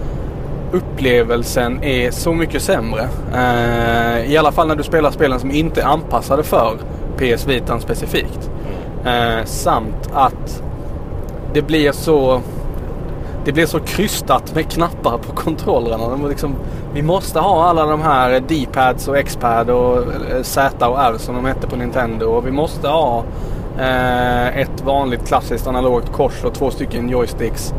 [0.72, 3.08] upplevelsen är så mycket sämre.
[3.34, 6.76] Eh, I alla fall när du spelar spelen som inte är anpassade för
[7.16, 8.50] PS Vitan specifikt.
[9.04, 10.62] Eh, samt att
[11.54, 12.40] det blir så
[13.44, 16.08] det blir så krystat med knappar på kontrollerna.
[16.08, 16.54] De liksom,
[16.94, 21.34] vi måste ha alla de här D-pads och X-pad och eh, Z och R som
[21.34, 22.26] de hette på Nintendo.
[22.26, 23.24] Och vi måste ha
[23.78, 27.74] eh, ett vanligt klassiskt analogt kors och två stycken joysticks.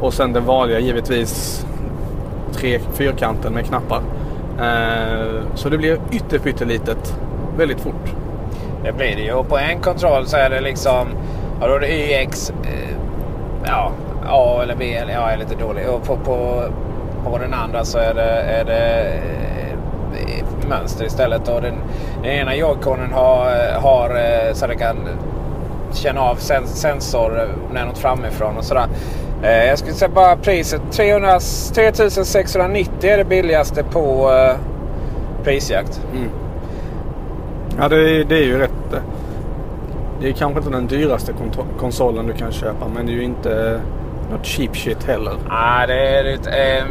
[0.00, 1.66] Och sen den vanliga givetvis
[2.52, 4.00] tre fyrkanten med knappar.
[4.60, 7.16] Eh, så det blir ytter pyttelitet
[7.56, 8.14] väldigt fort.
[8.84, 9.32] Det blir det ju.
[9.32, 11.08] Och på en kontroll så är det liksom...
[11.60, 12.50] Ja, då är det YX.
[12.50, 12.96] Eh,
[13.64, 13.92] ja,
[14.28, 14.94] A eller B.
[14.94, 15.88] Eller, ja, jag är lite dålig.
[15.88, 16.62] Och på, på,
[17.24, 19.12] på den andra så är det, är det
[20.18, 21.48] eh, mönster istället.
[21.48, 21.74] Och den,
[22.22, 24.20] den ena joyconen har, har
[24.54, 24.96] så den kan
[25.92, 28.86] känna av sensor när något framifrån och sådär.
[29.42, 30.80] Eh, jag skulle säga bara priset.
[30.92, 31.38] 300,
[31.74, 34.56] 3690 är det billigaste på eh,
[35.44, 36.00] prisjakt.
[37.78, 38.92] Ja, det, är- det är ju rätt.
[38.92, 38.98] eh,
[40.20, 41.32] Det är kanske inte den dyraste
[41.80, 43.80] konsolen du kan köpa men det är ju inte
[44.32, 45.32] något cheap shit heller.
[45.48, 46.86] Nej, det är en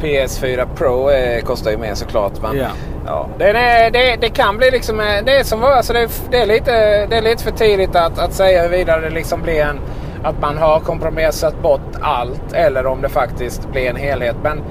[0.00, 1.10] PS4 Pro
[1.46, 2.32] kostar ju mer såklart.
[2.42, 2.66] Men, Ja.
[3.06, 3.28] ja.
[3.38, 4.96] det, det, det, det kan bli liksom...
[5.24, 7.96] Det är, som, var- alltså det, är- det, är lite, det är lite för tidigt
[7.96, 9.78] att, att säga huruvida det liksom blir en...
[10.24, 14.36] Att man har kompromissat bort allt eller om det faktiskt blir en helhet.
[14.42, 14.62] Men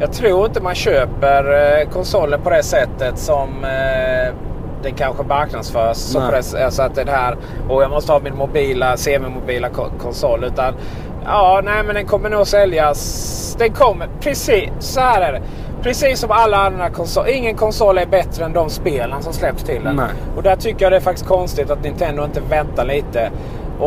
[0.00, 1.44] jag tror inte man köper
[1.80, 4.34] eh, konsoler på det sättet som eh,
[4.82, 5.96] det kanske marknadsförs.
[5.96, 7.36] Så det, alltså att det här,
[7.68, 10.44] och jag måste ha min mobila, semimobila ko- konsol.
[10.44, 10.74] Utan
[11.24, 13.56] ja, nej men den kommer nog säljas.
[13.58, 15.42] Den kommer, precis så här är det.
[15.82, 17.30] Precis som alla andra konsoler.
[17.30, 19.96] Ingen konsol är bättre än de spelen som släpps till den.
[19.96, 20.06] Nej.
[20.36, 23.30] Och där tycker jag det är faktiskt konstigt att Nintendo inte väntar lite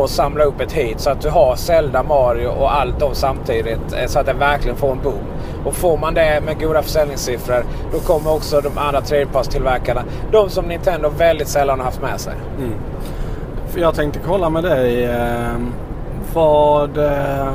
[0.02, 3.94] och samlar upp ett hit så att du har Zelda, Mario och allt dem samtidigt.
[3.94, 5.24] eh, Så att det verkligen får en boom.
[5.66, 10.66] Och får man det med goda försäljningssiffror då kommer också de andra tredjepartstillverkarna, de som
[10.66, 12.34] Nintendo väldigt sällan har haft med sig.
[12.58, 12.74] Mm.
[13.76, 15.56] Jag tänkte kolla med dig eh,
[16.34, 16.98] vad...
[16.98, 17.54] Eh,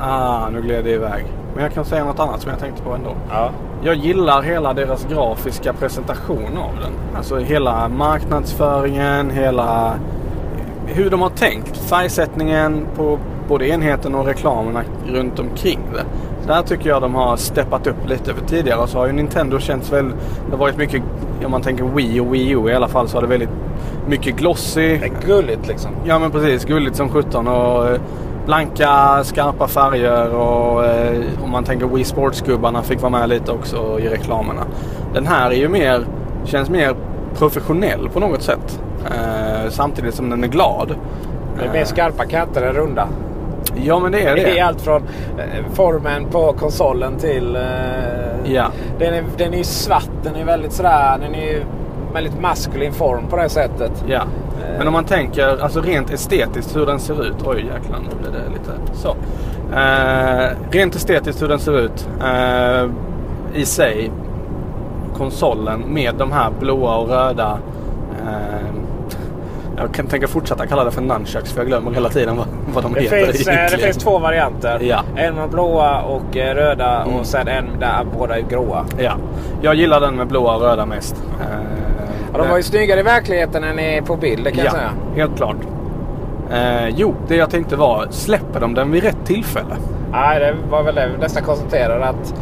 [0.00, 1.24] ah, nu gled det iväg.
[1.54, 3.10] Men jag kan säga något annat som jag tänkte på ändå.
[3.30, 3.50] Ja.
[3.86, 6.92] Jag gillar hela deras grafiska presentation av den.
[7.16, 9.98] Alltså hela marknadsföringen, hela
[10.86, 11.76] hur de har tänkt.
[11.76, 13.18] Färgsättningen på
[13.48, 16.04] både enheten och reklamerna runt omkring det.
[16.46, 18.34] Där tycker jag de har steppat upp lite.
[18.34, 20.08] För tidigare så har ju Nintendo känts väl...
[20.46, 21.02] Det har varit mycket,
[21.44, 23.50] om man tänker Wii och Wii U i alla fall, så har det väldigt
[24.08, 24.98] mycket glossy.
[24.98, 25.90] Det är gulligt liksom.
[26.04, 28.00] Ja men precis, gulligt som 17 och eh,
[28.46, 34.00] blanka skarpa färger och eh, om man tänker Wii Sports-gubbarna fick vara med lite också
[34.00, 34.62] i reklamerna.
[35.14, 36.06] Den här är ju mer,
[36.44, 36.94] känns mer
[37.38, 38.80] professionell på något sätt.
[39.06, 40.94] Eh, samtidigt som den är glad.
[41.58, 43.08] Det är mer skarpa kanter än runda.
[43.84, 44.42] Ja men det är det.
[44.44, 45.02] Det är allt från
[45.38, 47.56] eh, formen på konsolen till...
[47.56, 47.62] Eh,
[48.46, 48.66] Ja.
[48.98, 50.08] den, är, den är svart.
[50.22, 51.18] Den är väldigt sådär...
[51.20, 51.64] Den är
[52.14, 54.04] väldigt maskulin form på det sättet.
[54.06, 54.22] Ja.
[54.78, 57.34] Men om man tänker alltså rent estetiskt hur den ser ut.
[57.44, 59.08] Oj jäklar nu blev det lite så.
[59.76, 62.08] Eh, rent estetiskt hur den ser ut.
[62.24, 62.90] Eh,
[63.60, 64.10] I sig.
[65.16, 67.58] Konsolen med de här blåa och röda.
[68.22, 68.66] Eh,
[69.76, 72.84] jag kan tänka fortsätta kalla det för nunchucks för jag glömmer hela tiden vad, vad
[72.84, 74.78] de Det heter finns, eh, det finns två varianter.
[74.82, 75.00] Ja.
[75.16, 77.16] En med blåa och eh, röda Mm.
[77.16, 78.84] och sen en där båda är gråa.
[78.98, 79.12] Ja.
[79.62, 81.24] Jag gillar den med blåa och röda mest.
[81.40, 81.73] Eh,
[82.34, 84.72] Ja, de var ju snyggare i verkligheten än i- på bild, det kan ja, jag
[84.74, 84.90] säga.
[85.16, 85.56] helt klart.
[86.52, 89.76] Eh, jo, det jag tänkte var, släpper de den vid rätt tillfälle?
[90.12, 92.34] Nej, det var väl det vi nästan konstaterade att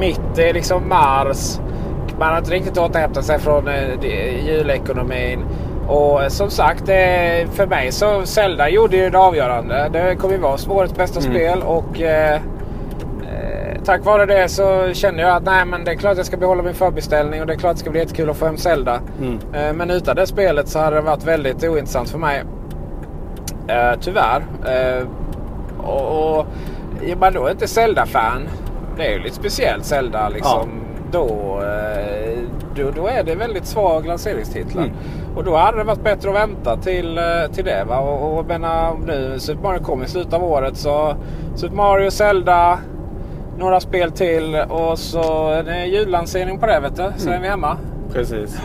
[0.00, 1.60] mitt är liksom Mars.
[2.18, 5.44] Man har inte riktigt återhämtat sig från eh, julekonomin.
[5.88, 6.86] Och eh, som sagt,
[7.52, 9.88] för mig så Zelda gjorde ju det avgörande.
[9.92, 11.32] Det kommer ju vara årets bästa Mm.
[11.32, 12.40] spel och eh,
[13.88, 16.62] tack vare det så kände jag att nej, men det är klart jag ska behålla
[16.62, 19.00] min förbeställning och det är klart det ska bli jättekul att få hem Zelda.
[19.20, 19.38] Mm.
[19.54, 22.42] Eh, men utan det spelet så hade det varit väldigt ointressant för mig.
[23.68, 24.42] Eh, tyvärr.
[24.66, 25.06] Eh,
[25.78, 26.46] och, och
[27.06, 28.48] är man då inte Zelda-fan.
[28.96, 30.68] Det är ju lite speciellt Zelda liksom.
[31.12, 32.38] Då, eh,
[32.76, 34.82] då, då är det väldigt svag lanseringstitlar.
[34.82, 34.96] Mm.
[35.36, 37.20] Och då hade det varit bättre att vänta till,
[37.54, 37.84] till det.
[37.88, 37.98] Va?
[37.98, 41.16] Och, och menar, nu Super Mario kommer i slutet av året så
[41.54, 42.78] Super Mario, Zelda,
[43.58, 47.12] några spel till och så är det jullansering på det vet du.
[47.16, 47.38] Så Mm.
[47.38, 47.76] är vi hemma.
[48.12, 48.58] Precis.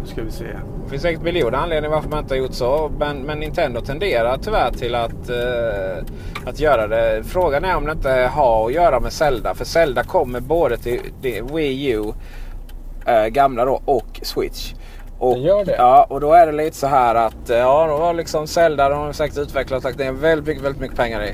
[0.00, 0.44] Nu ska vi se.
[0.84, 2.90] Det finns säkert miljoner anledningar varför man inte har gjort så.
[2.98, 6.04] Men, men Nintendo tenderar tyvärr till att, eh,
[6.48, 7.22] att göra det.
[7.24, 9.54] Frågan är om det inte har att göra med Zelda.
[9.54, 12.02] För Zelda kommer både till, till Wii U,
[13.06, 14.74] eh, gamla då, och Switch.
[15.18, 15.74] Och, gör det?
[15.78, 18.88] Ja, och då är det lite så här att eh, ja, då har liksom Zelda,
[18.88, 21.32] de har säkert utvecklat och lagt ner väldigt väldigt mycket pengar i.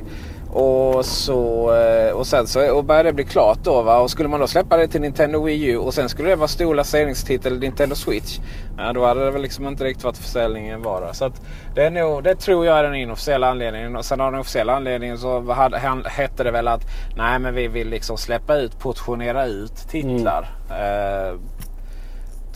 [0.52, 3.82] Och, så, eh, och sen så och börjar det bli klart då.
[3.82, 3.98] Va?
[3.98, 6.48] Och skulle man då släppa det till Nintendo Wii U och sen skulle det vara
[6.48, 8.38] stor lanseringstitel Nintendo Switch.
[8.78, 11.12] Ja, då hade det väl liksom inte riktigt varit försäljningen var.
[11.12, 11.42] Så att
[11.74, 13.96] det, är nog, det tror jag är den inofficiella anledningen.
[13.96, 16.82] Och sen av den officiella anledningen så hade, han, hette det väl att
[17.16, 20.48] nej men vi vill liksom släppa ut, portionera ut titlar.
[20.70, 21.38] Eh,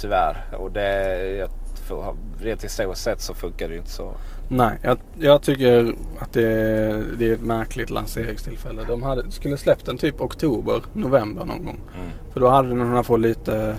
[0.01, 0.45] tyvärr.
[0.59, 1.49] Och det, jag,
[1.89, 4.13] för, rent historiskt sett så funkar det ju inte så.
[4.55, 6.47] Nej, jag, jag tycker att det,
[7.19, 8.85] det är ett märkligt lanseringstillfälle.
[8.89, 11.81] De hade, skulle släppt den typ oktober, november någon gång.
[12.33, 13.77] För då hade den hunnit få lite...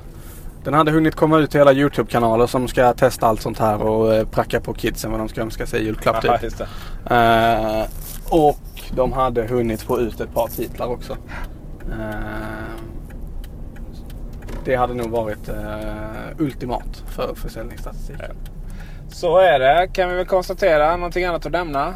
[0.63, 4.13] Den hade hunnit komma ut till hela YouTube-kanaler som ska testa allt sånt här och
[4.13, 6.61] eh, pracka på kidsen vad de ska önska sig i julklapp Ja, typ.
[7.09, 7.83] Eh,
[8.29, 8.59] och
[8.95, 11.17] de hade hunnit få ut ett par titlar också.
[11.91, 12.15] Eh,
[14.65, 15.55] det hade nog varit eh,
[16.37, 18.35] ultimat för försäljningsstatistiken.
[19.13, 20.95] Så är det kan vi väl konstatera.
[20.97, 21.87] Någonting annat att nämna?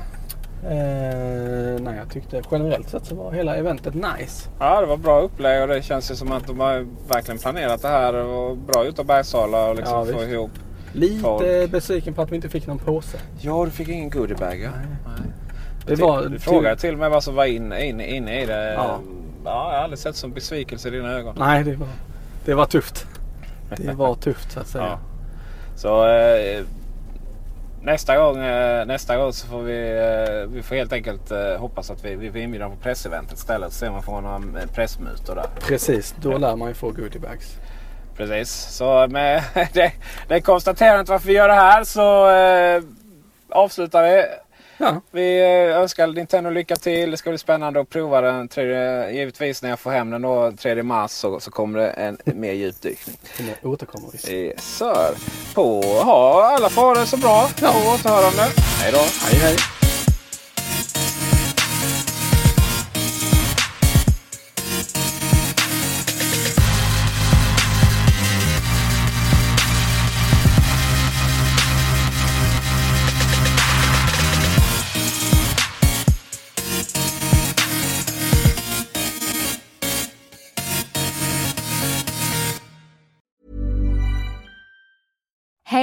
[0.63, 4.49] Eh, nej, jag tyckte generellt sett så var hela eventet nice.
[4.59, 7.82] Ja, det var bra upplägg och det känns ju som att de har verkligen planerat
[7.82, 8.13] det här.
[8.15, 10.32] Och bra utav Bergsala och liksom Ja, få visst.
[10.32, 10.51] ihop
[10.93, 11.72] Lite folk.
[11.72, 13.18] besviken på att vi inte fick någon påse.
[13.39, 14.70] Ja, du fick ingen goodiebag ja.
[15.05, 15.32] Nej.
[15.86, 18.45] Det Du- var du frågade till och med vad som var inne, inne, inne i
[18.45, 18.74] det.
[18.74, 18.99] Ja.
[19.45, 21.36] Ja, jag har aldrig sett som besvikelse i dina ögon.
[21.39, 21.88] Nej, det var,
[22.45, 23.05] det var tufft.
[23.78, 24.84] Det var tufft så att säga.
[24.86, 24.99] Ja.
[25.76, 26.63] Så eh,
[27.82, 31.91] nästa, gång, eh, nästa gång så får vi, eh, vi får helt enkelt eh, hoppas
[31.91, 33.73] att vi, vi får dem på presseventet istället.
[33.73, 34.41] Så ser man får några
[34.73, 35.45] pressmutor där.
[35.59, 37.57] Precis, då lär man ju få goodiebags.
[38.17, 39.91] Precis, så med det,
[40.28, 42.84] det konstaterandet varför vi gör det här så eh,
[43.49, 44.25] avslutar vi.
[44.78, 45.01] Ja.
[45.11, 47.11] Vi eh, önskar Nintendo lycka till.
[47.11, 48.47] Det ska bli spännande att prova den.
[48.47, 52.17] Tredje, givetvis när jag får hem den då 3 mars så, så kommer det en
[52.25, 53.17] mer djupdykning.
[53.61, 54.34] Det återkommer vi.
[54.34, 55.15] Yes, sir.
[55.55, 57.49] På ha alla det så bra.
[57.61, 57.71] Ja.
[57.71, 58.43] På återhörande.
[58.82, 58.99] Hej då.
[59.25, 59.76] Hej hej.